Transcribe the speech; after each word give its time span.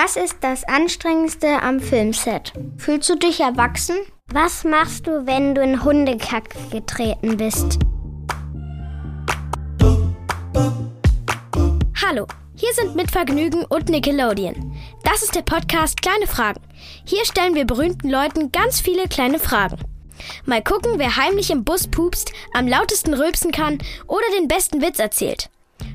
Was 0.00 0.16
ist 0.16 0.36
das 0.42 0.64
Anstrengendste 0.64 1.62
am 1.62 1.80
Filmset? 1.80 2.52
Fühlst 2.76 3.08
du 3.08 3.16
dich 3.16 3.40
erwachsen? 3.40 3.96
Was 4.32 4.62
machst 4.64 5.06
du, 5.06 5.26
wenn 5.26 5.54
du 5.54 5.62
in 5.62 5.82
Hundekack 5.82 6.54
getreten 6.70 7.36
bist? 7.36 7.78
Hallo, 12.06 12.26
hier 12.54 12.72
sind 12.74 12.96
mit 12.96 13.10
Vergnügen 13.10 13.64
und 13.64 13.88
Nickelodeon. 13.88 14.76
Das 15.04 15.22
ist 15.22 15.34
der 15.34 15.42
Podcast 15.42 16.00
Kleine 16.00 16.26
Fragen. 16.26 16.60
Hier 17.04 17.24
stellen 17.24 17.54
wir 17.54 17.64
berühmten 17.64 18.08
Leuten 18.08 18.52
ganz 18.52 18.80
viele 18.80 19.08
kleine 19.08 19.38
Fragen. 19.38 19.78
Mal 20.44 20.62
gucken, 20.62 20.92
wer 20.98 21.16
heimlich 21.16 21.50
im 21.50 21.64
Bus 21.64 21.88
pupst, 21.88 22.32
am 22.52 22.68
lautesten 22.68 23.14
rülpsen 23.14 23.52
kann 23.52 23.78
oder 24.06 24.26
den 24.38 24.48
besten 24.48 24.82
Witz 24.82 24.98
erzählt. 24.98 25.48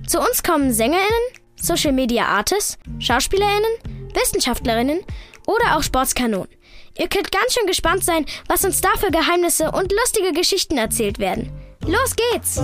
Zu 0.07 0.20
uns 0.20 0.43
kommen 0.43 0.73
SängerInnen, 0.73 1.43
Social 1.64 1.93
Media 1.93 2.25
Artists, 2.25 2.77
SchauspielerInnen, 3.00 3.71
Wissenschaftlerinnen 4.14 5.00
oder 5.47 5.78
auch 5.78 5.83
Sportskanonen. 5.83 6.50
Ihr 6.97 7.07
könnt 7.07 7.32
ganz 7.32 7.54
schön 7.54 7.65
gespannt 7.68 8.04
sein, 8.04 8.25
was 8.47 8.65
uns 8.65 8.82
da 8.82 8.89
für 8.97 9.11
Geheimnisse 9.11 9.71
und 9.71 9.92
lustige 9.92 10.34
Geschichten 10.34 10.78
erzählt 10.78 11.20
werden. 11.20 11.51
Los 11.87 12.15
geht's! 12.15 12.61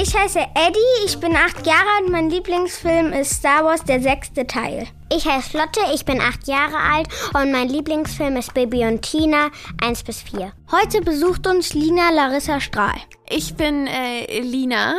Ich 0.00 0.16
heiße 0.16 0.38
Eddie, 0.38 1.06
ich 1.06 1.18
bin 1.18 1.34
acht 1.34 1.66
Jahre 1.66 1.88
alt. 1.98 2.08
Mein 2.08 2.30
Lieblingsfilm 2.30 3.12
ist 3.12 3.32
Star 3.32 3.64
Wars, 3.64 3.82
der 3.82 4.00
sechste 4.00 4.46
Teil. 4.46 4.86
Ich 5.12 5.26
heiße 5.26 5.58
Lotte, 5.58 5.80
ich 5.92 6.04
bin 6.04 6.20
acht 6.20 6.46
Jahre 6.46 6.76
alt 6.76 7.08
und 7.34 7.50
mein 7.50 7.68
Lieblingsfilm 7.68 8.36
ist 8.36 8.54
Baby 8.54 8.84
und 8.86 9.02
Tina 9.02 9.50
1 9.82 10.04
bis 10.04 10.22
4. 10.22 10.52
Heute 10.70 11.00
besucht 11.00 11.48
uns 11.48 11.74
Lina 11.74 12.10
Larissa 12.10 12.60
Strahl. 12.60 12.94
Ich 13.28 13.56
bin 13.56 13.88
äh, 13.88 14.40
Lina 14.40 14.94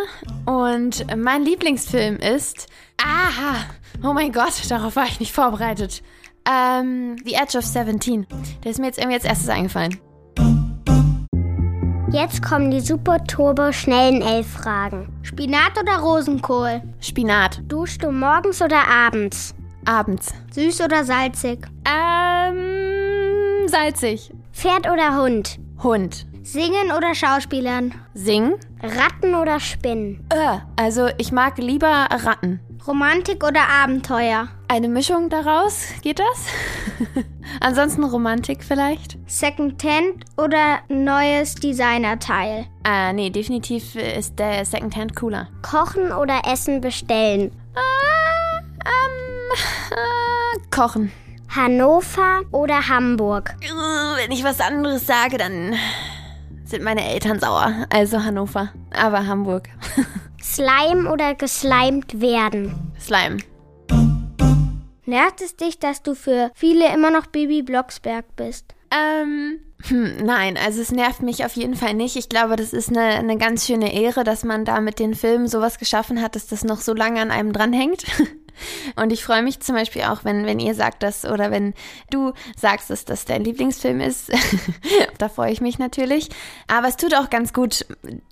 und 0.46 1.06
mein 1.16 1.46
Lieblingsfilm 1.46 2.18
ist. 2.18 2.68
Aha! 3.02 3.68
Oh 4.04 4.12
mein 4.12 4.34
Gott, 4.34 4.70
darauf 4.70 4.98
war 4.98 5.06
ich 5.06 5.22
nicht 5.22 5.32
vorbereitet. 5.32 6.04
Ähm, 6.46 7.16
The 7.24 7.36
Edge 7.36 7.58
of 7.58 7.64
17. 7.64 8.28
Der 8.66 8.72
ist 8.72 8.80
mir 8.80 8.88
jetzt 8.88 8.98
irgendwie 8.98 9.16
als 9.16 9.26
erstes 9.26 9.48
eingefallen. 9.48 9.98
Jetzt 12.12 12.42
kommen 12.42 12.72
die 12.72 12.82
super 12.82 13.24
turbo 13.26 13.72
schnellen 13.72 14.24
elf 14.24 14.48
Fragen. 14.48 15.10
Spinat 15.22 15.78
oder 15.80 16.00
Rosenkohl? 16.00 16.82
Spinat. 17.00 17.62
Duschst 17.68 18.04
du 18.04 18.12
morgens 18.12 18.64
oder 18.64 18.88
abends? 18.88 19.54
Abends. 19.86 20.34
Süß 20.52 20.82
oder 20.82 21.04
salzig? 21.06 21.68
Ähm, 21.86 23.68
salzig. 23.68 24.34
Pferd 24.52 24.90
oder 24.92 25.22
Hund? 25.22 25.60
Hund. 25.84 26.26
Singen 26.42 26.92
oder 26.98 27.14
Schauspielern? 27.14 27.94
Singen. 28.16 28.56
Ratten 28.82 29.36
oder 29.36 29.60
Spinnen? 29.60 30.26
Äh, 30.30 30.58
also 30.78 31.10
ich 31.20 31.32
mag 31.32 31.60
lieber 31.60 32.08
Ratten. 32.10 32.60
Romantik 32.88 33.44
oder 33.44 33.70
Abenteuer? 33.84 34.48
Eine 34.68 34.90
Mischung 34.90 35.30
daraus, 35.30 35.86
geht 36.02 36.18
das? 36.20 36.48
Ansonsten 37.62 38.04
Romantik 38.04 38.64
vielleicht? 38.64 39.18
Secondhand 39.28 40.26
oder 40.38 40.80
neues 40.88 41.56
Designerteil? 41.56 42.66
Äh, 42.86 43.14
nee, 43.14 43.30
definitiv 43.30 43.96
ist 43.96 44.40
der 44.40 44.64
Secondhand 44.64 45.16
cooler. 45.16 45.50
Kochen 45.62 46.12
oder 46.12 46.42
Essen 46.46 46.80
bestellen? 46.80 47.52
Äh, 47.76 48.60
ähm, 48.86 49.52
äh, 49.92 50.76
kochen. 50.76 51.12
Hannover 51.54 52.42
oder 52.52 52.88
Hamburg? 52.88 53.56
Wenn 54.18 54.32
ich 54.32 54.44
was 54.44 54.62
anderes 54.62 55.06
sage, 55.06 55.38
dann 55.38 55.74
sind 56.64 56.84
meine 56.84 57.04
Eltern 57.04 57.40
sauer. 57.40 57.88
Also 57.90 58.24
Hannover, 58.24 58.70
aber 58.92 59.26
Hamburg. 59.26 59.68
Slime 60.42 61.12
oder 61.12 61.36
geslimed 61.36 62.22
werden? 62.22 62.94
Slime. 63.00 63.40
Nervt 65.10 65.42
es 65.42 65.56
dich, 65.56 65.80
dass 65.80 66.04
du 66.04 66.14
für 66.14 66.52
viele 66.54 66.94
immer 66.94 67.10
noch 67.10 67.26
Baby 67.26 67.64
Blocksberg 67.64 68.26
bist? 68.36 68.76
Ähm, 68.92 69.60
hm, 69.88 70.18
nein, 70.24 70.56
also 70.56 70.82
es 70.82 70.92
nervt 70.92 71.24
mich 71.24 71.44
auf 71.46 71.56
jeden 71.56 71.74
Fall 71.74 71.96
nicht. 71.96 72.16
Ich 72.16 72.30
glaube, 72.30 72.56
das 72.56 72.74
ist 72.74 72.90
eine, 72.90 73.16
eine 73.18 73.36
ganz 73.40 73.66
schöne 73.66 73.92
Ehre, 73.92 74.24
dass 74.24 74.44
man 74.44 74.66
da 74.66 74.80
mit 74.82 75.00
den 75.00 75.16
Filmen 75.16 75.48
sowas 75.48 75.80
geschaffen 75.80 76.22
hat, 76.22 76.36
dass 76.36 76.46
das 76.46 76.64
noch 76.64 76.80
so 76.80 76.94
lange 76.94 77.22
an 77.22 77.32
einem 77.32 77.54
dranhängt. 77.54 78.06
Und 78.98 79.12
ich 79.12 79.24
freue 79.24 79.42
mich 79.42 79.62
zum 79.62 79.74
Beispiel 79.74 80.04
auch, 80.04 80.26
wenn, 80.26 80.46
wenn 80.46 80.60
ihr 80.60 80.76
sagt 80.76 81.02
das 81.02 81.26
oder 81.26 81.50
wenn 81.50 81.74
du 82.12 82.34
sagst, 82.56 82.92
dass 82.92 83.04
das 83.04 83.26
dein 83.26 83.44
Lieblingsfilm 83.44 84.02
ist. 84.02 84.32
da 85.18 85.28
freue 85.28 85.52
ich 85.52 85.60
mich 85.60 85.80
natürlich. 85.80 86.30
Aber 86.68 86.88
es 86.88 86.98
tut 86.98 87.16
auch 87.16 87.32
ganz 87.32 87.52
gut, 87.52 87.84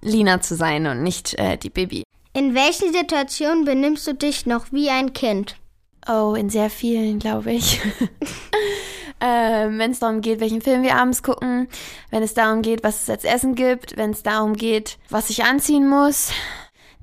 Lina 0.01 0.41
zu 0.41 0.55
sein 0.55 0.85
und 0.85 1.01
nicht 1.01 1.33
äh, 1.39 1.57
die 1.57 1.71
Baby. 1.71 2.03
In 2.33 2.53
welchen 2.53 2.93
Situationen 2.93 3.65
benimmst 3.65 4.05
du 4.05 4.13
dich 4.13 4.45
noch 4.45 4.71
wie 4.71 4.91
ein 4.91 5.13
Kind? 5.13 5.55
Oh, 6.07 6.35
in 6.35 6.49
sehr 6.49 6.69
vielen, 6.69 7.19
glaube 7.19 7.51
ich. 7.51 7.81
ähm, 9.19 9.77
wenn 9.79 9.91
es 9.91 9.99
darum 9.99 10.21
geht, 10.21 10.39
welchen 10.39 10.61
Film 10.61 10.83
wir 10.83 10.95
abends 10.95 11.21
gucken, 11.21 11.67
wenn 12.11 12.23
es 12.23 12.33
darum 12.33 12.61
geht, 12.61 12.83
was 12.83 13.03
es 13.03 13.09
als 13.09 13.23
Essen 13.25 13.55
gibt, 13.55 13.97
wenn 13.97 14.11
es 14.11 14.23
darum 14.23 14.53
geht, 14.53 14.97
was 15.09 15.29
ich 15.29 15.43
anziehen 15.43 15.87
muss. 15.87 16.31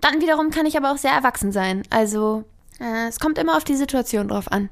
Dann 0.01 0.21
wiederum 0.21 0.51
kann 0.51 0.67
ich 0.67 0.77
aber 0.77 0.91
auch 0.91 0.97
sehr 0.97 1.13
erwachsen 1.13 1.53
sein. 1.53 1.83
Also 1.91 2.45
äh, 2.81 3.09
es 3.09 3.21
kommt 3.21 3.39
immer 3.39 3.57
auf 3.57 3.65
die 3.65 3.77
Situation 3.77 4.29
drauf 4.29 4.51
an. 4.51 4.71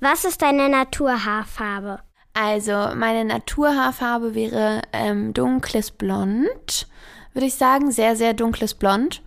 Was 0.00 0.24
ist 0.24 0.42
deine 0.42 0.68
Naturhaarfarbe? 0.68 2.00
Also 2.34 2.72
meine 2.94 3.24
Naturhaarfarbe 3.24 4.34
wäre 4.34 4.82
ähm, 4.92 5.34
dunkles 5.34 5.90
Blond, 5.90 6.86
würde 7.32 7.46
ich 7.46 7.54
sagen, 7.54 7.90
sehr, 7.90 8.16
sehr 8.16 8.34
dunkles 8.34 8.74
Blond. 8.74 9.22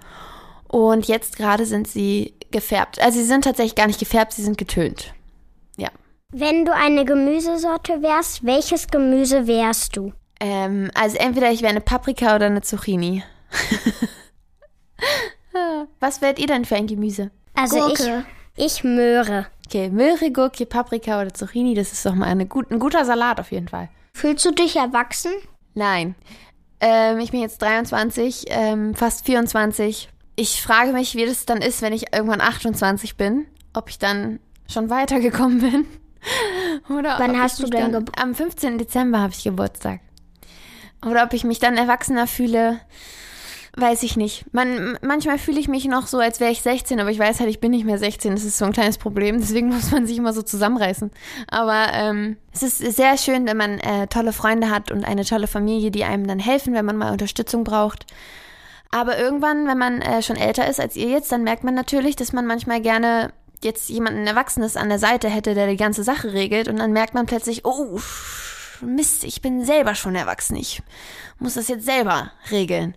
Und 0.68 1.08
jetzt 1.08 1.38
gerade 1.38 1.66
sind 1.66 1.88
sie 1.88 2.34
gefärbt. 2.54 3.02
Also 3.02 3.20
sie 3.20 3.26
sind 3.26 3.44
tatsächlich 3.44 3.76
gar 3.76 3.88
nicht 3.88 4.00
gefärbt, 4.00 4.32
sie 4.32 4.44
sind 4.44 4.58
getönt. 4.58 5.14
Ja. 5.76 5.90
Wenn 6.32 6.66
du 6.66 6.74
eine 6.74 7.04
Gemüsesorte 7.04 8.02
wärst, 8.02 8.46
welches 8.46 8.88
Gemüse 8.88 9.48
wärst 9.48 9.98
du? 9.98 10.14
Ähm, 10.40 10.90
also 10.94 11.18
entweder 11.18 11.52
ich 11.52 11.62
wäre 11.62 11.72
eine 11.72 11.82
Paprika 11.82 12.36
oder 12.36 12.46
eine 12.46 12.62
Zucchini. 12.62 13.24
Was 16.00 16.22
wärt 16.22 16.40
ihr 16.40 16.48
denn 16.48 16.66
für 16.66 16.76
ein 16.76 16.88
Gemüse? 16.88 17.32
Also 17.54 17.78
Gurke. 17.78 18.26
ich, 18.56 18.66
ich 18.66 18.84
Möhre. 18.84 19.48
Okay, 19.68 19.90
Möhre, 19.90 20.32
Gurke, 20.32 20.66
Paprika 20.66 21.22
oder 21.22 21.34
Zucchini, 21.34 21.74
das 21.74 21.92
ist 21.92 22.06
doch 22.06 22.16
mal 22.16 22.28
eine 22.28 22.46
gut, 22.46 22.72
ein 22.72 22.80
guter 22.80 23.06
Salat 23.06 23.40
auf 23.40 23.52
jeden 23.52 23.68
Fall. 23.68 23.90
Fühlst 24.14 24.46
du 24.46 24.52
dich 24.52 24.76
erwachsen? 24.76 25.32
Nein. 25.74 26.16
Ähm, 26.80 27.20
ich 27.20 27.32
bin 27.32 27.42
jetzt 27.42 27.62
23, 27.62 28.46
ähm, 28.50 28.94
fast 28.94 29.26
24. 29.26 30.10
Ich 30.36 30.62
frage 30.62 30.94
mich, 30.94 31.16
wie 31.16 31.26
das 31.26 31.46
dann 31.46 31.62
ist, 31.62 31.82
wenn 31.82 31.94
ich 31.94 32.14
irgendwann 32.14 32.42
28 32.42 33.18
bin. 33.18 33.46
Ob 33.74 33.90
ich 33.90 34.00
dann 34.00 34.40
schon 34.72 34.90
weitergekommen 34.90 35.60
bin. 35.60 35.86
Oder 36.96 37.16
Wann 37.20 37.40
hast 37.40 37.60
du 37.60 37.68
denn 37.68 37.92
dann, 37.92 38.06
Gebur- 38.06 38.22
Am 38.22 38.34
15. 38.34 38.78
Dezember 38.78 39.20
habe 39.20 39.34
ich 39.34 39.44
Geburtstag. 39.44 40.00
Oder 41.06 41.24
ob 41.24 41.34
ich 41.34 41.44
mich 41.44 41.60
dann 41.60 41.76
erwachsener 41.76 42.28
fühle, 42.28 42.80
weiß 43.76 44.04
ich 44.04 44.16
nicht. 44.16 44.46
Man, 44.54 44.98
manchmal 45.02 45.38
fühle 45.38 45.60
ich 45.60 45.68
mich 45.68 45.86
noch 45.86 46.08
so, 46.08 46.20
als 46.20 46.40
wäre 46.40 46.52
ich 46.52 46.62
16, 46.62 47.00
aber 47.00 47.12
ich 47.12 47.20
weiß 47.20 47.40
halt, 47.42 47.50
ich 47.50 47.60
bin 47.60 47.72
nicht 47.72 47.86
mehr 47.86 47.98
16. 47.98 48.34
Das 48.36 48.46
ist 48.46 48.58
so 48.58 48.64
ein 48.66 48.72
kleines 48.72 48.98
Problem, 48.98 49.40
deswegen 49.40 49.68
muss 49.74 49.92
man 49.92 50.08
sich 50.08 50.18
immer 50.18 50.32
so 50.34 50.42
zusammenreißen. 50.42 51.12
Aber 51.50 51.88
ähm, 51.92 52.38
es 52.54 52.64
ist 52.64 52.78
sehr 52.96 53.18
schön, 53.18 53.46
wenn 53.46 53.58
man 53.58 53.80
äh, 53.80 54.08
tolle 54.08 54.32
Freunde 54.32 54.70
hat 54.70 54.92
und 54.92 55.04
eine 55.04 55.26
tolle 55.26 55.48
Familie, 55.48 55.92
die 55.92 56.06
einem 56.06 56.26
dann 56.26 56.40
helfen, 56.40 56.74
wenn 56.74 56.86
man 56.86 56.98
mal 56.98 57.12
Unterstützung 57.12 57.64
braucht. 57.66 58.06
Aber 58.94 59.18
irgendwann, 59.18 59.66
wenn 59.66 59.80
man 59.80 60.02
äh, 60.04 60.22
schon 60.22 60.36
älter 60.36 60.68
ist 60.68 60.80
als 60.80 60.96
ihr 60.96 61.10
jetzt, 61.10 61.32
dann 61.32 61.44
merkt 61.44 61.64
man 61.64 61.74
natürlich, 61.74 62.16
dass 62.16 62.32
man 62.32 62.46
manchmal 62.46 62.80
gerne 62.80 63.34
jetzt 63.64 63.90
jemanden 63.90 64.28
Erwachsenes 64.28 64.78
an 64.78 64.88
der 64.88 65.00
Seite 65.00 65.30
hätte, 65.30 65.56
der 65.56 65.66
die 65.66 65.78
ganze 65.78 66.04
Sache 66.04 66.32
regelt. 66.32 66.68
Und 66.68 66.78
dann 66.78 66.92
merkt 66.92 67.16
man 67.16 67.26
plötzlich, 67.26 67.66
oh, 67.66 68.00
Mist, 68.82 69.24
ich 69.24 69.42
bin 69.42 69.66
selber 69.66 69.96
schon 69.96 70.14
erwachsen. 70.14 70.56
Ich 70.58 70.84
muss 71.40 71.56
das 71.56 71.70
jetzt 71.70 71.86
selber 71.86 72.34
regeln. 72.52 72.96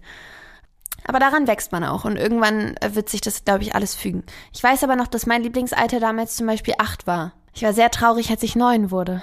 Aber 1.07 1.19
daran 1.19 1.47
wächst 1.47 1.73
man 1.73 1.83
auch 1.83 2.05
und 2.05 2.19
irgendwann 2.19 2.77
äh, 2.77 2.95
wird 2.95 3.09
sich 3.09 3.23
das, 3.23 3.47
glaube 3.47 3.63
ich, 3.63 3.75
alles 3.75 3.95
fügen. 3.95 4.23
Ich 4.53 4.63
weiß 4.63 4.85
aber 4.85 4.97
noch, 4.97 5.07
dass 5.07 5.25
mein 5.25 5.43
Lieblingsalter 5.43 5.99
damals 5.99 6.37
zum 6.37 6.47
Beispiel 6.47 6.75
acht 6.77 7.07
war. 7.07 7.33
Ich 7.55 7.63
war 7.63 7.73
sehr 7.73 7.91
traurig, 7.91 8.29
als 8.29 8.43
ich 8.43 8.55
neun 8.55 8.91
wurde. 8.91 9.23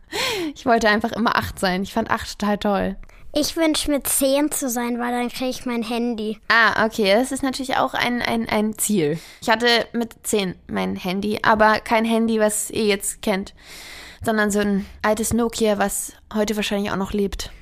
ich 0.54 0.66
wollte 0.66 0.90
einfach 0.90 1.12
immer 1.12 1.36
acht 1.36 1.58
sein. 1.58 1.82
Ich 1.82 1.94
fand 1.94 2.10
acht 2.10 2.38
total 2.38 2.58
toll. 2.58 2.96
Ich 3.32 3.56
wünsche 3.56 3.90
mir 3.92 4.02
10 4.02 4.50
zu 4.50 4.68
sein, 4.68 4.98
weil 4.98 5.12
dann 5.12 5.28
kriege 5.28 5.50
ich 5.50 5.64
mein 5.64 5.84
Handy. 5.84 6.40
Ah, 6.48 6.84
okay, 6.84 7.14
das 7.14 7.30
ist 7.30 7.44
natürlich 7.44 7.76
auch 7.76 7.94
ein, 7.94 8.22
ein, 8.22 8.48
ein 8.48 8.76
Ziel. 8.76 9.20
Ich 9.40 9.48
hatte 9.48 9.66
mit 9.92 10.26
zehn 10.26 10.56
mein 10.66 10.96
Handy, 10.96 11.38
aber 11.42 11.78
kein 11.78 12.04
Handy, 12.04 12.40
was 12.40 12.70
ihr 12.70 12.86
jetzt 12.86 13.22
kennt, 13.22 13.54
sondern 14.24 14.50
so 14.50 14.58
ein 14.58 14.84
altes 15.02 15.32
Nokia, 15.32 15.78
was 15.78 16.12
heute 16.34 16.56
wahrscheinlich 16.56 16.90
auch 16.90 16.96
noch 16.96 17.12
lebt. 17.12 17.52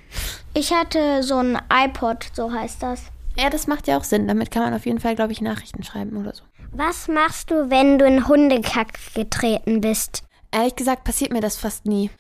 Ich 0.55 0.73
hatte 0.73 1.23
so 1.23 1.37
ein 1.37 1.59
iPod, 1.71 2.31
so 2.33 2.51
heißt 2.51 2.83
das. 2.83 3.03
Ja, 3.37 3.51
das 3.51 3.67
macht 3.67 3.87
ja 3.89 3.99
auch 3.99 4.05
Sinn. 4.05 4.27
Damit 4.27 4.51
kann 4.51 4.63
man 4.63 4.75
auf 4.75 4.87
jeden 4.87 5.01
Fall, 5.01 5.17
glaube 5.17 5.33
ich, 5.33 5.43
Nachrichten 5.43 5.83
schreiben 5.83 6.17
oder 6.17 6.35
so. 6.35 6.45
Was 6.73 7.09
machst 7.09 7.51
du, 7.51 7.69
wenn 7.69 7.99
du 7.99 8.07
in 8.07 8.27
Hundekack 8.27 8.95
getreten 9.15 9.83
bist? 9.83 10.23
Ehrlich 10.51 10.77
gesagt 10.77 11.05
passiert 11.05 11.31
mir 11.31 11.43
das 11.43 11.57
fast 11.57 11.85
nie, 11.85 12.11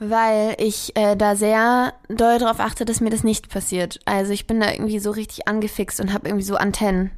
weil 0.00 0.56
ich 0.58 0.96
äh, 0.96 1.14
da 1.16 1.36
sehr 1.36 1.92
doll 2.08 2.38
darauf 2.38 2.58
achte, 2.58 2.84
dass 2.84 3.00
mir 3.00 3.10
das 3.10 3.22
nicht 3.22 3.48
passiert. 3.50 4.00
Also 4.06 4.32
ich 4.32 4.46
bin 4.46 4.58
da 4.60 4.70
irgendwie 4.72 4.98
so 4.98 5.10
richtig 5.10 5.46
angefixt 5.46 6.00
und 6.00 6.12
habe 6.12 6.28
irgendwie 6.28 6.44
so 6.44 6.56
Antennen. 6.56 7.10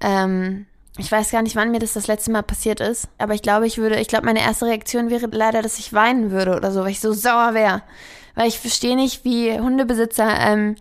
Ähm, 0.00 0.66
Ich 0.98 1.10
weiß 1.10 1.30
gar 1.30 1.42
nicht, 1.42 1.56
wann 1.56 1.70
mir 1.70 1.78
das 1.78 1.94
das 1.94 2.06
letzte 2.08 2.30
Mal 2.30 2.42
passiert 2.42 2.80
ist, 2.80 3.08
aber 3.16 3.32
ich 3.34 3.42
glaube, 3.42 3.66
ich 3.66 3.78
würde, 3.78 3.98
ich 4.00 4.08
glaube, 4.08 4.26
meine 4.26 4.40
erste 4.40 4.66
Reaktion 4.66 5.08
wäre 5.08 5.26
leider, 5.32 5.62
dass 5.62 5.78
ich 5.78 5.92
weinen 5.92 6.30
würde 6.30 6.56
oder 6.56 6.70
so, 6.72 6.82
weil 6.82 6.90
ich 6.90 7.00
so 7.00 7.12
sauer 7.12 7.54
wäre. 7.54 7.82
Weil 8.34 8.48
ich 8.48 8.58
verstehe 8.58 8.96
nicht, 8.96 9.24
wie 9.24 9.58
Hundebesitzer 9.58 10.28
ähm, 10.40 10.76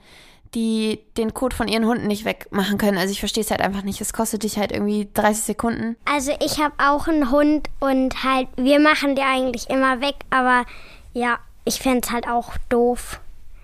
die 0.55 0.99
den 1.15 1.33
Code 1.33 1.55
von 1.55 1.67
ihren 1.67 1.85
Hunden 1.85 2.07
nicht 2.07 2.25
wegmachen 2.25 2.77
können. 2.79 2.97
Also 2.97 3.11
ich 3.11 3.19
verstehe 3.19 3.43
es 3.43 3.51
halt 3.51 3.61
einfach 3.61 3.83
nicht. 3.83 4.01
Es 4.01 4.13
kostet 4.13 4.43
dich 4.43 4.57
halt 4.57 4.71
irgendwie 4.71 5.07
30 5.13 5.43
Sekunden. 5.43 5.95
Also 6.11 6.31
ich 6.43 6.59
habe 6.59 6.73
auch 6.79 7.07
einen 7.07 7.29
Hund 7.31 7.69
und 7.79 8.23
halt, 8.23 8.47
wir 8.55 8.79
machen 8.79 9.15
die 9.15 9.21
eigentlich 9.21 9.69
immer 9.69 10.01
weg, 10.01 10.15
aber 10.31 10.65
ja, 11.13 11.39
ich 11.65 11.79
fände 11.79 12.01
es 12.03 12.11
halt 12.11 12.27
auch 12.27 12.53
doof. 12.69 13.19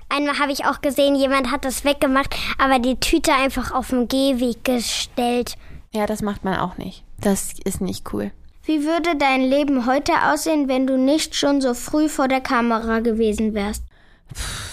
Einmal 0.10 0.40
habe 0.40 0.52
ich 0.52 0.66
auch 0.66 0.82
gesehen, 0.82 1.16
jemand 1.16 1.52
hat 1.52 1.66
das 1.66 1.84
weggemacht, 1.84 2.36
aber 2.58 2.80
die 2.80 3.00
Tüte 3.00 3.34
einfach 3.34 3.72
auf 3.72 3.90
den 3.90 4.08
Gehweg 4.08 4.64
gestellt. 4.64 5.56
Ja, 5.92 6.06
das 6.06 6.22
macht 6.22 6.44
man 6.44 6.58
auch 6.58 6.78
nicht. 6.78 7.04
Das 7.20 7.54
ist 7.64 7.82
nicht 7.82 8.14
cool. 8.14 8.32
Wie 8.64 8.84
würde 8.84 9.16
dein 9.18 9.42
Leben 9.42 9.86
heute 9.86 10.14
aussehen, 10.32 10.68
wenn 10.68 10.88
du 10.88 10.98
nicht 10.98 11.36
schon 11.36 11.62
so 11.62 11.74
früh 11.74 12.10
vor 12.10 12.28
der 12.28 12.42
Kamera 12.42 13.00
gewesen 13.00 13.54
wärst? 13.54 13.84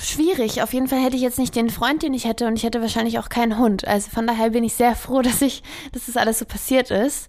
schwierig. 0.02 0.62
Auf 0.62 0.72
jeden 0.72 0.88
Fall 0.88 1.02
hätte 1.02 1.16
ich 1.16 1.22
jetzt 1.22 1.38
nicht 1.38 1.54
den 1.54 1.70
Freund, 1.70 2.02
den 2.02 2.14
ich 2.14 2.24
hätte 2.24 2.46
und 2.46 2.56
ich 2.56 2.64
hätte 2.64 2.80
wahrscheinlich 2.80 3.18
auch 3.18 3.28
keinen 3.28 3.58
Hund. 3.58 3.86
Also 3.86 4.10
von 4.10 4.26
daher 4.26 4.50
bin 4.50 4.64
ich 4.64 4.74
sehr 4.74 4.94
froh, 4.94 5.22
dass 5.22 5.42
ich, 5.42 5.62
dass 5.92 6.06
das 6.06 6.16
alles 6.16 6.38
so 6.38 6.44
passiert 6.44 6.90
ist. 6.90 7.28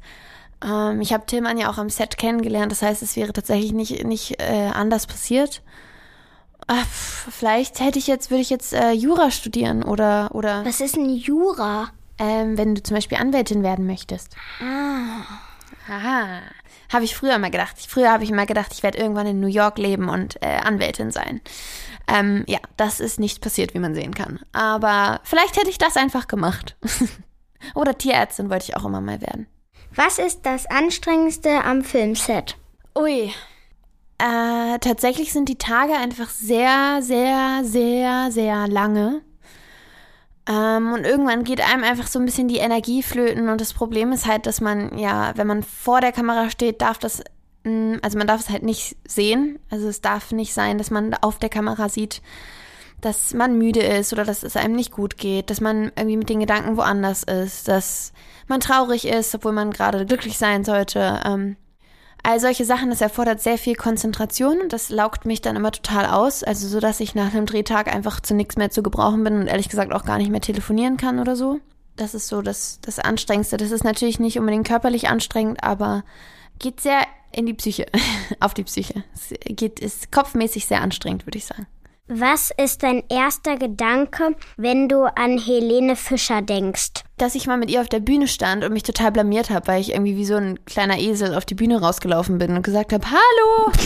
Ähm, 0.63 1.01
ich 1.01 1.13
habe 1.13 1.25
Tillmann 1.25 1.57
ja 1.57 1.69
auch 1.69 1.77
am 1.77 1.89
Set 1.89 2.17
kennengelernt. 2.17 2.71
Das 2.71 2.81
heißt, 2.81 3.01
es 3.01 3.15
wäre 3.15 3.33
tatsächlich 3.33 3.73
nicht, 3.73 4.05
nicht 4.05 4.41
äh, 4.41 4.69
anders 4.73 5.07
passiert. 5.07 5.61
Ach, 6.67 6.85
vielleicht 6.85 7.79
hätte 7.79 7.99
ich 7.99 8.07
jetzt, 8.07 8.31
würde 8.31 8.41
ich 8.41 8.49
jetzt 8.49 8.73
äh, 8.73 8.91
Jura 8.91 9.31
studieren 9.31 9.83
oder, 9.83 10.29
oder. 10.33 10.63
Was 10.65 10.79
ist 10.79 10.95
ein 10.95 11.09
Jura? 11.09 11.89
Ähm, 12.17 12.57
wenn 12.57 12.75
du 12.75 12.83
zum 12.83 12.95
Beispiel 12.95 13.17
Anwältin 13.17 13.63
werden 13.63 13.85
möchtest. 13.85 14.35
Ah. 14.61 15.23
Aha. 15.89 16.41
Habe 16.91 17.03
ich 17.03 17.15
früher 17.15 17.37
mal 17.39 17.51
gedacht. 17.51 17.75
Früher 17.87 18.11
habe 18.11 18.23
ich 18.23 18.29
immer 18.29 18.45
gedacht, 18.45 18.71
ich 18.71 18.83
werde 18.83 18.99
irgendwann 18.99 19.27
in 19.27 19.39
New 19.39 19.47
York 19.47 19.77
leben 19.77 20.09
und 20.09 20.41
äh, 20.41 20.59
Anwältin 20.63 21.11
sein. 21.11 21.41
Ähm, 22.07 22.43
ja, 22.47 22.59
das 22.77 22.99
ist 22.99 23.19
nicht 23.19 23.41
passiert, 23.41 23.73
wie 23.73 23.79
man 23.79 23.95
sehen 23.95 24.13
kann. 24.13 24.39
Aber 24.51 25.19
vielleicht 25.23 25.57
hätte 25.57 25.69
ich 25.69 25.77
das 25.77 25.97
einfach 25.97 26.27
gemacht. 26.27 26.75
Oder 27.75 27.97
Tierärztin 27.97 28.49
wollte 28.49 28.65
ich 28.69 28.77
auch 28.77 28.85
immer 28.85 29.01
mal 29.01 29.21
werden. 29.21 29.47
Was 29.95 30.17
ist 30.17 30.45
das 30.45 30.65
Anstrengendste 30.65 31.63
am 31.63 31.83
Filmset? 31.83 32.57
Ui. 32.97 33.31
Äh, 34.17 34.79
tatsächlich 34.79 35.33
sind 35.33 35.49
die 35.49 35.57
Tage 35.57 35.93
einfach 35.93 36.29
sehr, 36.29 37.01
sehr, 37.01 37.61
sehr, 37.63 38.31
sehr 38.31 38.67
lange. 38.67 39.21
Ähm, 40.47 40.93
und 40.93 41.05
irgendwann 41.05 41.43
geht 41.43 41.61
einem 41.61 41.83
einfach 41.83 42.07
so 42.07 42.19
ein 42.19 42.25
bisschen 42.25 42.47
die 42.47 42.57
Energie 42.57 43.03
flöten. 43.03 43.49
Und 43.49 43.61
das 43.61 43.73
Problem 43.73 44.11
ist 44.11 44.25
halt, 44.25 44.45
dass 44.45 44.61
man, 44.61 44.97
ja, 44.97 45.33
wenn 45.35 45.47
man 45.47 45.63
vor 45.63 46.01
der 46.01 46.11
Kamera 46.11 46.49
steht, 46.49 46.81
darf 46.81 46.97
das 46.97 47.23
Mm, 47.63 47.95
also 48.01 48.17
man 48.17 48.27
darf 48.27 48.41
es 48.41 48.49
halt 48.49 48.63
nicht 48.63 48.97
sehen. 49.07 49.59
Also 49.69 49.87
es 49.87 50.01
darf 50.01 50.31
nicht 50.31 50.53
sein, 50.53 50.77
dass 50.77 50.91
man 50.91 51.13
auf 51.15 51.39
der 51.39 51.49
Kamera 51.49 51.89
sieht, 51.89 52.21
dass 53.03 53.33
man 53.33 53.57
müde 53.57 53.81
ist 53.81 54.13
oder 54.13 54.23
dass 54.23 54.43
es 54.43 54.55
einem 54.55 54.75
nicht 54.75 54.91
gut 54.91 55.17
geht, 55.17 55.49
dass 55.49 55.59
man 55.59 55.91
irgendwie 55.97 56.17
mit 56.17 56.29
den 56.29 56.39
Gedanken 56.39 56.77
woanders 56.77 57.23
ist, 57.23 57.67
dass 57.67 58.13
man 58.47 58.61
traurig 58.61 59.05
ist, 59.05 59.35
obwohl 59.35 59.51
man 59.51 59.71
gerade 59.71 60.05
glücklich 60.05 60.37
sein 60.37 60.63
sollte. 60.63 61.19
Ähm, 61.25 61.57
all 62.23 62.39
solche 62.39 62.63
Sachen, 62.63 62.89
das 62.89 63.01
erfordert 63.01 63.41
sehr 63.41 63.57
viel 63.57 63.75
Konzentration 63.75 64.61
und 64.61 64.71
das 64.71 64.89
laugt 64.89 65.25
mich 65.25 65.41
dann 65.41 65.57
immer 65.57 65.71
total 65.71 66.05
aus. 66.05 66.43
Also 66.43 66.65
so, 66.69 66.79
dass 66.79 67.01
ich 67.01 67.13
nach 67.13 67.33
einem 67.33 67.45
Drehtag 67.45 67.93
einfach 67.93 68.21
zu 68.21 68.33
nichts 68.35 68.55
mehr 68.55 68.71
zu 68.71 68.81
gebrauchen 68.81 69.25
bin 69.25 69.35
und 69.35 69.47
ehrlich 69.47 69.67
gesagt 69.67 69.91
auch 69.91 70.05
gar 70.05 70.17
nicht 70.17 70.31
mehr 70.31 70.41
telefonieren 70.41 70.95
kann 70.95 71.19
oder 71.19 71.35
so. 71.35 71.59
Das 71.97 72.15
ist 72.15 72.27
so 72.27 72.41
das, 72.41 72.79
das 72.81 72.99
Anstrengendste. 72.99 73.57
Das 73.57 73.71
ist 73.71 73.83
natürlich 73.83 74.19
nicht 74.19 74.39
unbedingt 74.39 74.65
körperlich 74.65 75.09
anstrengend, 75.09 75.61
aber 75.61 76.05
geht 76.57 76.79
sehr 76.79 77.01
in 77.33 77.45
die 77.45 77.53
Psyche, 77.53 77.85
auf 78.39 78.53
die 78.53 78.63
Psyche. 78.63 79.03
Es 79.13 79.33
geht, 79.43 79.81
ist 79.81 80.09
kopfmäßig 80.09 80.65
sehr 80.67 80.81
anstrengend, 80.81 81.27
würde 81.27 81.37
ich 81.37 81.45
sagen. 81.45 81.67
Was 82.07 82.51
ist 82.57 82.83
dein 82.83 83.01
erster 83.07 83.55
Gedanke, 83.55 84.35
wenn 84.57 84.89
du 84.89 85.03
an 85.03 85.37
Helene 85.37 85.95
Fischer 85.95 86.41
denkst? 86.41 87.03
Dass 87.17 87.33
ich 87.33 87.47
mal 87.47 87.57
mit 87.57 87.71
ihr 87.71 87.79
auf 87.79 87.87
der 87.87 88.01
Bühne 88.01 88.27
stand 88.27 88.65
und 88.65 88.73
mich 88.73 88.83
total 88.83 89.13
blamiert 89.13 89.49
habe, 89.49 89.67
weil 89.67 89.79
ich 89.79 89.93
irgendwie 89.93 90.17
wie 90.17 90.25
so 90.25 90.35
ein 90.35 90.63
kleiner 90.65 90.99
Esel 90.99 91.33
auf 91.33 91.45
die 91.45 91.55
Bühne 91.55 91.79
rausgelaufen 91.79 92.39
bin 92.39 92.57
und 92.57 92.63
gesagt 92.63 92.91
habe, 92.91 93.05
hallo! 93.09 93.71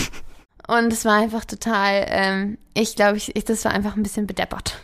Und 0.69 0.91
es 0.91 1.05
war 1.05 1.13
einfach 1.13 1.45
total, 1.45 2.05
ähm, 2.09 2.57
ich 2.73 2.97
glaube, 2.97 3.15
ich, 3.15 3.33
ich, 3.37 3.45
das 3.45 3.63
war 3.63 3.71
einfach 3.71 3.95
ein 3.95 4.03
bisschen 4.03 4.27
bedeppert. 4.27 4.75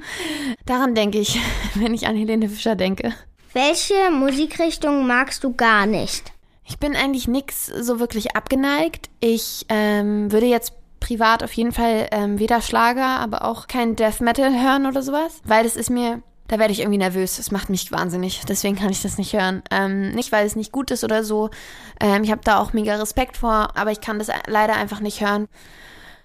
Daran 0.66 0.96
denke 0.96 1.18
ich, 1.18 1.38
wenn 1.74 1.94
ich 1.94 2.08
an 2.08 2.16
Helene 2.16 2.48
Fischer 2.48 2.74
denke. 2.74 3.12
Welche 3.52 4.10
Musikrichtung 4.10 5.06
magst 5.06 5.44
du 5.44 5.54
gar 5.54 5.86
nicht? 5.86 6.32
Ich 6.66 6.78
bin 6.78 6.96
eigentlich 6.96 7.28
nix 7.28 7.66
so 7.66 8.00
wirklich 8.00 8.34
abgeneigt. 8.34 9.08
Ich 9.20 9.66
ähm, 9.68 10.32
würde 10.32 10.46
jetzt 10.46 10.72
privat 11.00 11.42
auf 11.42 11.52
jeden 11.54 11.72
Fall 11.72 12.08
ähm, 12.12 12.38
weder 12.38 12.60
Schlager, 12.60 13.18
aber 13.18 13.44
auch 13.44 13.66
kein 13.66 13.96
Death 13.96 14.20
Metal 14.20 14.52
hören 14.52 14.86
oder 14.86 15.02
sowas, 15.02 15.40
weil 15.44 15.64
das 15.64 15.76
ist 15.76 15.90
mir, 15.90 16.22
da 16.46 16.58
werde 16.58 16.72
ich 16.72 16.80
irgendwie 16.80 16.98
nervös. 16.98 17.36
Das 17.36 17.50
macht 17.50 17.70
mich 17.70 17.90
wahnsinnig. 17.90 18.42
Deswegen 18.48 18.76
kann 18.76 18.90
ich 18.90 19.02
das 19.02 19.18
nicht 19.18 19.32
hören. 19.32 19.62
Ähm, 19.70 20.10
nicht, 20.10 20.32
weil 20.32 20.46
es 20.46 20.56
nicht 20.56 20.72
gut 20.72 20.90
ist 20.90 21.04
oder 21.04 21.24
so. 21.24 21.50
Ähm, 22.00 22.22
ich 22.22 22.30
habe 22.30 22.42
da 22.44 22.58
auch 22.58 22.72
mega 22.72 22.96
Respekt 22.96 23.36
vor, 23.36 23.70
aber 23.76 23.90
ich 23.90 24.00
kann 24.00 24.18
das 24.18 24.28
leider 24.46 24.74
einfach 24.74 25.00
nicht 25.00 25.20
hören. 25.20 25.48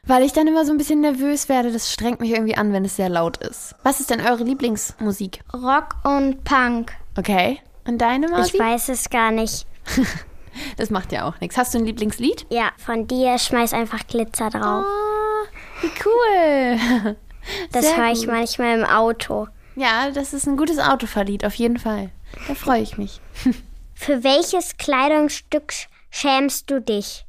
Weil 0.07 0.23
ich 0.23 0.33
dann 0.33 0.47
immer 0.47 0.65
so 0.65 0.71
ein 0.71 0.77
bisschen 0.77 1.01
nervös 1.01 1.49
werde. 1.49 1.71
Das 1.71 1.91
strengt 1.91 2.19
mich 2.19 2.31
irgendwie 2.31 2.55
an, 2.55 2.73
wenn 2.73 2.85
es 2.85 2.95
sehr 2.95 3.09
laut 3.09 3.37
ist. 3.37 3.75
Was 3.83 3.99
ist 3.99 4.11
denn 4.11 4.21
eure 4.21 4.43
Lieblingsmusik? 4.43 5.41
Rock 5.53 5.95
und 6.03 6.43
Punk. 6.43 6.93
Okay. 7.17 7.59
Und 7.87 7.99
deine 7.99 8.27
Musik? 8.27 8.55
Ich 8.55 8.59
weiß 8.59 8.89
es 8.89 9.09
gar 9.09 9.31
nicht. 9.31 9.65
Das 10.77 10.89
macht 10.89 11.11
ja 11.11 11.27
auch 11.27 11.39
nichts. 11.39 11.57
Hast 11.57 11.73
du 11.73 11.79
ein 11.79 11.85
Lieblingslied? 11.85 12.45
Ja, 12.49 12.71
von 12.77 13.07
dir 13.07 13.37
schmeiß 13.37 13.73
einfach 13.73 14.05
Glitzer 14.07 14.49
drauf. 14.49 14.85
Oh, 14.85 15.47
wie 15.81 15.91
cool. 16.05 17.15
Das 17.71 17.95
höre 17.95 18.11
ich 18.11 18.25
manchmal 18.25 18.79
im 18.79 18.85
Auto. 18.85 19.47
Ja, 19.75 20.09
das 20.09 20.33
ist 20.33 20.47
ein 20.47 20.57
gutes 20.57 20.79
Autofahrlied, 20.79 21.45
auf 21.45 21.53
jeden 21.53 21.77
Fall. 21.77 22.09
Da 22.47 22.55
freue 22.55 22.81
ich 22.81 22.97
mich. 22.97 23.21
Für 23.93 24.23
welches 24.23 24.77
Kleidungsstück 24.77 25.71
schämst 26.09 26.71
du 26.71 26.81
dich? 26.81 27.25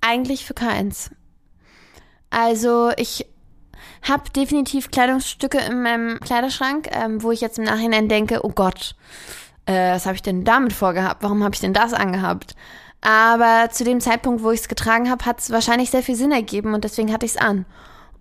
Eigentlich 0.00 0.46
für 0.46 0.54
keins. 0.54 1.10
Also 2.30 2.92
ich 2.96 3.26
habe 4.02 4.30
definitiv 4.30 4.90
Kleidungsstücke 4.90 5.58
in 5.58 5.82
meinem 5.82 6.20
Kleiderschrank, 6.20 6.88
ähm, 6.92 7.22
wo 7.22 7.30
ich 7.32 7.40
jetzt 7.40 7.58
im 7.58 7.64
Nachhinein 7.64 8.08
denke, 8.08 8.44
oh 8.44 8.50
Gott, 8.50 8.94
äh, 9.68 9.92
was 9.92 10.06
habe 10.06 10.16
ich 10.16 10.22
denn 10.22 10.44
damit 10.44 10.72
vorgehabt? 10.72 11.22
Warum 11.22 11.44
habe 11.44 11.54
ich 11.54 11.60
denn 11.60 11.74
das 11.74 11.92
angehabt? 11.92 12.56
Aber 13.00 13.68
zu 13.70 13.84
dem 13.84 14.00
Zeitpunkt, 14.00 14.42
wo 14.42 14.50
ich 14.50 14.60
es 14.60 14.68
getragen 14.68 15.10
habe, 15.10 15.24
hat 15.24 15.38
es 15.38 15.50
wahrscheinlich 15.50 15.90
sehr 15.90 16.02
viel 16.02 16.16
Sinn 16.16 16.32
ergeben 16.32 16.74
und 16.74 16.84
deswegen 16.84 17.12
hatte 17.12 17.26
ich 17.26 17.32
es 17.32 17.38
an. 17.38 17.66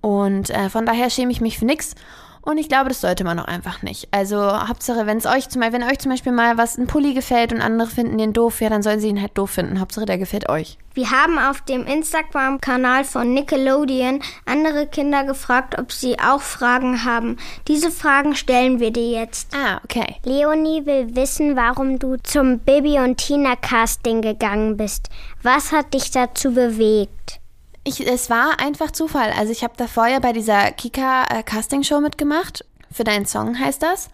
Und 0.02 0.50
äh, 0.50 0.70
von 0.70 0.86
daher 0.86 1.10
schäme 1.10 1.32
ich 1.32 1.42
mich 1.42 1.58
für 1.58 1.66
nichts 1.66 1.96
und 2.42 2.58
ich 2.58 2.70
glaube, 2.70 2.90
das 2.90 3.02
sollte 3.02 3.24
man 3.24 3.40
auch 3.40 3.46
einfach 3.46 3.82
nicht. 3.82 4.08
Also 4.12 4.38
Hauptsache, 4.68 5.06
wenn 5.06 5.18
es 5.18 5.26
euch 5.26 5.50
zum 5.50 5.62
Beispiel, 5.62 5.80
wenn 5.80 5.90
euch 5.90 6.00
zum 6.00 6.12
Beispiel 6.12 6.32
mal 6.32 6.58
was 6.58 6.78
ein 6.78 6.88
Pulli 6.88 7.14
gefällt 7.14 7.52
und 7.54 7.62
andere 7.62 7.90
finden 7.90 8.18
den 8.18 8.34
doof, 8.34 8.62
ja, 8.62 8.70
dann 8.70 8.84
sollen 8.84 9.00
sie 9.00 9.10
ihn 9.10 9.22
halt 9.22 9.38
doof 9.38 9.52
finden. 9.52 9.80
Hauptsache, 9.80 10.06
der 10.06 10.18
gefällt 10.18 10.50
euch. 10.50 10.78
Wir 10.94 11.12
haben 11.12 11.38
auf 11.38 11.62
dem 11.62 11.86
Instagram-Kanal 11.86 13.04
von 13.04 13.34
Nickelodeon 13.34 14.22
andere 14.46 14.88
Kinder 14.88 15.24
gefragt, 15.26 15.78
ob 15.78 15.92
sie 15.92 16.18
auch 16.20 16.42
Fragen 16.42 17.04
haben. 17.04 17.38
Diese 17.68 17.92
Fragen 17.92 18.36
stellen 18.36 18.80
wir 18.80 18.92
dir 18.92 19.12
jetzt. 19.12 19.56
Ah, 19.56 19.80
okay. 19.84 20.16
Leonie 20.24 20.86
will 20.86 21.16
wissen, 21.16 21.56
warum 21.56 22.00
du 22.00 22.18
zum 22.24 22.60
Bibi 22.60 23.00
und 23.00 23.18
Tina 23.18 23.56
Casting 23.56 24.22
gegangen 24.22 24.78
bist. 24.78 25.10
Was 25.44 25.72
hat 25.72 25.94
dich 25.94 26.10
dazu 26.12 26.54
bewegt? 26.54 27.42
Ich, 27.88 28.06
es 28.06 28.30
war 28.30 28.60
einfach 28.60 28.92
Zufall. 28.92 29.32
Also 29.32 29.54
ich 29.54 29.64
habe 29.64 29.76
da 29.78 29.88
vorher 29.88 30.20
bei 30.20 30.34
dieser 30.34 30.72
Kika 30.72 31.24
äh, 31.30 31.42
Casting 31.42 31.84
Show 31.84 32.02
mitgemacht. 32.02 32.66
Für 32.92 33.06
deinen 33.06 33.26
Song 33.26 33.58
heißt 33.58 33.82
das. 33.82 34.10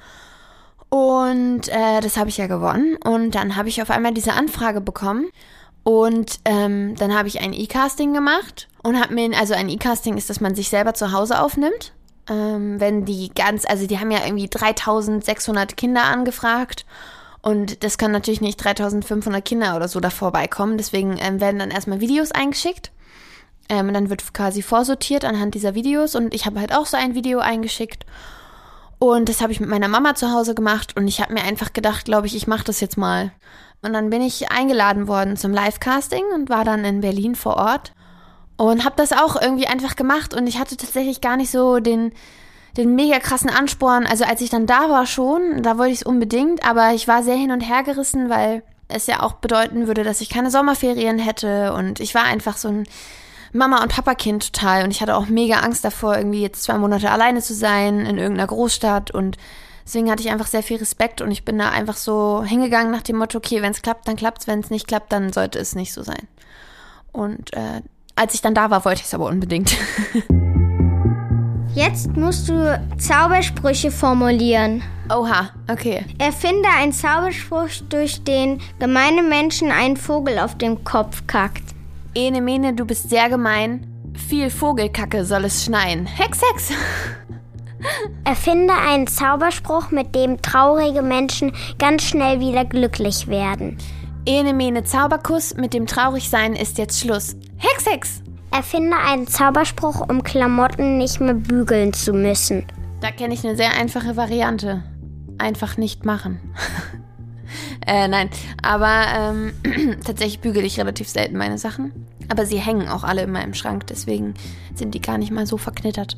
Und 0.90 1.70
äh, 1.70 2.00
das 2.00 2.18
habe 2.18 2.30
ich 2.30 2.38
ja 2.38 2.46
gewonnen. 2.46 2.98
Und 3.04 3.32
dann 3.32 3.56
habe 3.56 3.70
ich 3.70 3.82
auf 3.82 3.90
einmal 3.90 4.14
diese 4.14 4.34
Anfrage 4.34 4.80
bekommen. 4.80 5.26
Und 5.82 6.40
ähm, 6.46 6.94
dann 6.98 7.16
habe 7.16 7.28
ich 7.28 7.42
ein 7.42 7.52
E-Casting 7.52 8.14
gemacht 8.14 8.68
und 8.84 9.02
habe 9.02 9.16
mir, 9.16 9.36
also 9.36 9.56
ein 9.56 9.70
E-Casting 9.70 10.18
ist, 10.18 10.30
dass 10.30 10.40
man 10.40 10.54
sich 10.54 10.70
selber 10.70 10.94
zu 10.94 11.12
Hause 11.12 11.42
aufnimmt. 11.42 11.94
Ähm, 12.30 12.80
wenn 12.80 13.06
die 13.06 13.32
ganz, 13.34 13.66
also 13.66 13.88
die 13.88 14.00
haben 14.00 14.12
ja 14.12 14.24
irgendwie 14.24 14.50
3600 14.50 15.76
Kinder 15.76 16.04
angefragt. 16.04 16.86
Und 17.42 17.84
das 17.84 17.98
können 17.98 18.14
natürlich 18.14 18.40
nicht 18.40 18.64
3500 18.64 19.44
Kinder 19.44 19.76
oder 19.76 19.88
so 19.88 20.00
da 20.00 20.12
vorbeikommen. 20.12 20.78
Deswegen 20.78 21.18
ähm, 21.18 21.42
werden 21.42 21.58
dann 21.58 21.72
erstmal 21.72 22.02
Videos 22.02 22.32
eingeschickt. 22.32 22.93
Ähm, 23.70 23.88
und 23.88 23.94
dann 23.94 24.10
wird 24.10 24.34
quasi 24.34 24.62
vorsortiert 24.62 25.26
anhand 25.26 25.56
dieser 25.56 25.76
Videos 25.76 26.16
und 26.16 26.34
ich 26.34 26.46
habe 26.46 26.60
halt 26.60 26.74
auch 26.74 26.86
so 26.86 26.98
ein 26.98 27.16
Video 27.16 27.40
eingeschickt. 27.40 28.06
Und 29.00 29.28
das 29.28 29.42
habe 29.42 29.52
ich 29.52 29.60
mit 29.60 29.70
meiner 29.70 29.88
Mama 29.88 30.16
zu 30.16 30.32
Hause 30.32 30.56
gemacht 30.56 30.96
und 30.96 31.08
ich 31.08 31.20
habe 31.20 31.34
mir 31.34 31.44
einfach 31.44 31.74
gedacht, 31.74 32.06
glaube 32.06 32.28
ich, 32.28 32.36
ich 32.36 32.48
mache 32.48 32.64
das 32.64 32.80
jetzt 32.80 32.98
mal. 32.98 33.32
Und 33.82 33.94
dann 33.94 34.10
bin 34.10 34.22
ich 34.22 34.50
eingeladen 34.52 35.08
worden 35.08 35.36
zum 35.36 35.52
Live-Casting 35.52 36.24
und 36.34 36.50
war 36.50 36.64
dann 36.64 36.86
in 36.86 37.02
Berlin 37.02 37.36
vor 37.36 37.58
Ort 37.58 37.94
und 38.56 38.86
habe 38.86 38.96
das 38.96 39.12
auch 39.12 39.42
irgendwie 39.42 39.68
einfach 39.68 39.96
gemacht 39.96 40.34
und 40.34 40.48
ich 40.48 40.58
hatte 40.58 40.78
tatsächlich 40.78 41.22
gar 41.22 41.38
nicht 41.38 41.52
so 41.52 41.80
den 41.80 42.14
den 42.78 42.96
mega 42.96 43.20
krassen 43.20 43.50
Ansporn. 43.50 44.08
Also 44.08 44.24
als 44.24 44.42
ich 44.42 44.50
dann 44.50 44.66
da 44.66 44.90
war 44.90 45.06
schon, 45.06 45.62
da 45.62 45.78
wollte 45.78 45.92
ich 45.92 46.02
es 46.02 46.06
unbedingt, 46.06 46.66
aber 46.68 46.94
ich 46.94 47.08
war 47.08 47.22
sehr 47.22 47.36
hin 47.36 47.52
und 47.52 47.62
her 47.62 47.84
gerissen, 47.84 48.30
weil 48.30 48.64
es 48.88 49.06
ja 49.06 49.22
auch 49.22 49.34
bedeuten 49.34 49.88
würde, 49.88 50.04
dass 50.04 50.22
ich 50.22 50.30
keine 50.30 50.50
Sommerferien 50.50 51.20
hätte 51.20 51.74
und 51.74 52.00
ich 52.00 52.16
war 52.16 52.24
einfach 52.24 52.58
so 52.58 52.70
ein 52.70 52.88
Mama- 53.54 53.82
und 53.84 53.92
Papa-Kind 53.92 54.54
total 54.54 54.84
und 54.84 54.92
ich 54.92 55.02
hatte 55.02 55.16
auch 55.16 55.28
mega 55.28 55.60
Angst 55.60 55.86
davor, 55.86 56.18
irgendwie 56.18 56.42
jetzt 56.42 56.64
zwei 56.64 56.78
Monate 56.78 57.12
alleine 57.12 57.42
zu 57.42 57.54
sein 57.54 58.00
in 58.00 58.18
irgendeiner 58.18 58.48
Großstadt 58.48 59.12
und 59.12 59.38
deswegen 59.86 60.10
hatte 60.10 60.24
ich 60.24 60.32
einfach 60.32 60.48
sehr 60.48 60.64
viel 60.64 60.78
Respekt 60.78 61.22
und 61.22 61.32
ich 61.32 61.46
bin 61.46 61.60
da 61.60 61.70
einfach 61.70 61.96
so 61.96 62.44
hingegangen 62.44 62.92
nach 62.92 63.04
dem 63.04 63.18
Motto, 63.18 63.38
okay, 63.38 63.62
wenn 63.62 63.72
es 63.72 63.82
klappt, 63.82 64.08
dann 64.08 64.16
klappt 64.16 64.42
es, 64.42 64.48
wenn 64.48 64.60
es 64.60 64.72
nicht 64.72 64.88
klappt, 64.88 65.12
dann 65.12 65.32
sollte 65.32 65.60
es 65.60 65.76
nicht 65.76 65.94
so 65.94 66.02
sein. 66.04 66.28
Und 67.12 67.54
äh, 67.54 67.82
als 68.16 68.34
ich 68.34 68.42
dann 68.42 68.56
da 68.56 68.70
war, 68.70 68.86
wollte 68.86 69.02
ich 69.02 69.08
es 69.08 69.14
aber 69.14 69.28
unbedingt. 69.28 69.76
Jetzt 71.76 72.16
musst 72.16 72.50
du 72.50 72.80
Zaubersprüche 73.00 73.90
formulieren. 73.90 74.84
Oha, 75.10 75.50
okay. 75.70 76.06
Erfinde 76.20 76.70
einen 76.70 76.94
Zauberspruch, 76.94 77.70
durch 77.90 78.24
den 78.24 78.62
gemeine 78.80 79.24
Menschen 79.24 79.72
einen 79.72 79.98
Vogel 79.98 80.38
auf 80.38 80.56
den 80.56 80.84
Kopf 80.84 81.26
kackt. 81.26 81.73
Ene 82.16 82.42
Mene, 82.42 82.74
du 82.76 82.86
bist 82.86 83.10
sehr 83.10 83.28
gemein. 83.28 83.88
Viel 84.28 84.52
Vogelkacke 84.52 85.26
soll 85.26 85.46
es 85.46 85.66
schneien. 85.66 86.06
Hex, 86.06 86.42
Hex. 86.42 86.72
Erfinde 88.24 88.74
einen 88.74 89.08
Zauberspruch, 89.08 89.90
mit 89.90 90.14
dem 90.14 90.40
traurige 90.40 91.02
Menschen 91.02 91.54
ganz 91.80 92.04
schnell 92.04 92.40
wieder 92.40 92.66
glücklich 92.66 93.28
werden. 93.28 93.80
Ene 94.28 94.54
Mene 94.54 94.84
Zauberkuss, 94.84 95.56
mit 95.56 95.74
dem 95.74 95.88
Traurigsein 95.88 96.54
ist 96.56 96.78
jetzt 96.78 97.00
Schluss. 97.00 97.36
Hex, 97.58 97.86
Hex. 97.88 98.22
Erfinde 98.52 98.96
einen 98.96 99.26
Zauberspruch, 99.26 100.08
um 100.08 100.22
Klamotten 100.22 101.00
nicht 101.00 101.20
mehr 101.20 101.34
bügeln 101.34 101.94
zu 101.94 102.14
müssen. 102.14 102.68
Da 103.02 103.10
kenne 103.10 103.34
ich 103.34 103.44
eine 103.44 103.58
sehr 103.58 103.74
einfache 103.74 104.16
Variante. 104.16 104.84
Einfach 105.40 105.78
nicht 105.78 106.06
machen. 106.06 106.40
äh, 107.88 108.08
nein, 108.08 108.30
aber 108.62 109.04
ähm, 109.18 109.54
tatsächlich 110.06 110.40
bügele 110.40 110.66
ich 110.66 110.80
relativ 110.80 111.08
selten 111.10 111.38
meine 111.38 111.58
Sachen. 111.58 111.92
Aber 112.30 112.46
sie 112.46 112.58
hängen 112.58 112.88
auch 112.88 113.04
alle 113.04 113.24
in 113.24 113.32
meinem 113.32 113.54
Schrank, 113.54 113.88
deswegen 113.88 114.34
sind 114.76 114.96
die 114.96 115.02
gar 115.02 115.18
nicht 115.18 115.32
mal 115.32 115.46
so 115.46 115.58
verknittert. 115.58 116.18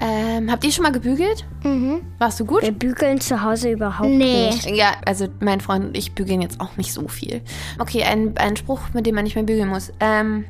Ähm, 0.00 0.50
habt 0.50 0.64
ihr 0.64 0.72
schon 0.72 0.82
mal 0.82 0.90
gebügelt? 0.90 1.46
Mhm. 1.62 2.00
Warst 2.18 2.40
du 2.40 2.44
gut? 2.44 2.62
Wir 2.62 2.72
bügeln 2.72 3.20
zu 3.20 3.42
Hause 3.42 3.70
überhaupt 3.70 4.10
Nee. 4.10 4.46
nicht. 4.50 4.68
Ja, 4.70 4.94
also 5.06 5.28
mein 5.40 5.60
Freund 5.60 5.84
und 5.84 5.96
ich 5.96 6.12
bügeln 6.12 6.42
jetzt 6.42 6.60
auch 6.60 6.76
nicht 6.76 6.92
so 6.92 7.06
viel. 7.06 7.42
Okay, 7.78 8.02
ein, 8.02 8.36
ein 8.36 8.56
Spruch, 8.56 8.80
mit 8.92 9.06
dem 9.06 9.14
man 9.14 9.22
nicht 9.22 9.36
mehr 9.36 9.44
bügeln 9.44 9.68
muss. 9.68 9.92
Ähm, 10.00 10.44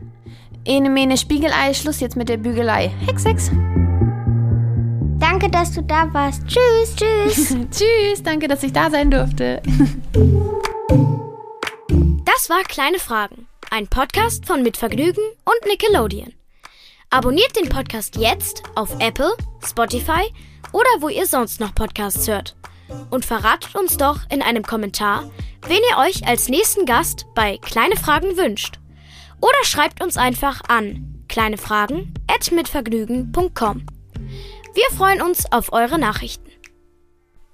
Ene 0.64 0.88
Mene 0.88 1.18
Spiegelei, 1.18 1.74
Schluss 1.74 2.00
jetzt 2.00 2.16
mit 2.16 2.30
der 2.30 2.38
Bügelei. 2.38 2.90
Hex, 3.06 3.26
Hex. 3.26 3.50
Dass 5.54 5.70
du 5.70 5.82
da 5.82 6.12
warst. 6.12 6.42
Tschüss, 6.48 6.96
tschüss. 6.96 7.56
Tschüss, 7.70 8.24
danke, 8.24 8.48
dass 8.48 8.64
ich 8.64 8.72
da 8.72 8.90
sein 8.90 9.08
durfte. 9.08 9.62
Das 12.24 12.50
war 12.50 12.64
Kleine 12.64 12.98
Fragen, 12.98 13.46
ein 13.70 13.86
Podcast 13.86 14.46
von 14.46 14.64
Mitvergnügen 14.64 15.22
und 15.44 15.68
Nickelodeon. 15.68 16.32
Abonniert 17.10 17.54
den 17.54 17.68
Podcast 17.68 18.16
jetzt 18.16 18.64
auf 18.74 18.96
Apple, 18.98 19.32
Spotify 19.64 20.24
oder 20.72 20.90
wo 20.98 21.08
ihr 21.08 21.26
sonst 21.26 21.60
noch 21.60 21.72
Podcasts 21.72 22.26
hört. 22.26 22.56
Und 23.10 23.24
verratet 23.24 23.76
uns 23.76 23.96
doch 23.96 24.28
in 24.30 24.42
einem 24.42 24.64
Kommentar, 24.64 25.30
wen 25.68 25.78
ihr 25.88 25.98
euch 25.98 26.26
als 26.26 26.48
nächsten 26.48 26.84
Gast 26.84 27.26
bei 27.36 27.58
Kleine 27.58 27.94
Fragen 27.94 28.36
wünscht. 28.36 28.80
Oder 29.40 29.62
schreibt 29.62 30.02
uns 30.02 30.16
einfach 30.16 30.62
an 30.66 31.24
kleinefragen@mitvergnügen.com. 31.28 33.86
Wir 34.74 34.96
freuen 34.96 35.22
uns 35.22 35.50
auf 35.52 35.72
eure 35.72 35.98
Nachrichten. 35.98 36.50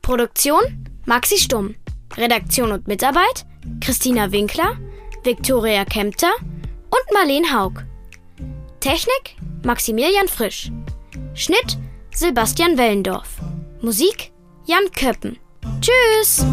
Produktion 0.01 0.61
Maxi 1.05 1.37
Stumm. 1.37 1.75
Redaktion 2.17 2.73
und 2.73 2.89
Mitarbeit 2.89 3.47
Christina 3.81 4.33
Winkler, 4.33 4.77
Viktoria 5.23 5.85
Kempter 5.85 6.33
und 6.41 7.15
Marleen 7.15 7.55
Haug. 7.55 7.85
Technik 8.81 9.37
Maximilian 9.65 10.29
Frisch. 10.29 10.73
Schnitt 11.35 11.79
Sebastian 12.15 12.79
Wellendorf. 12.79 13.37
Musik 13.83 14.33
Jan 14.65 14.91
Köppen. 14.93 15.39
Tschüss! 15.81 16.45